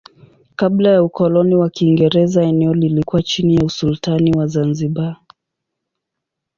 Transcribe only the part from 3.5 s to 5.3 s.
ya usultani wa Zanzibar.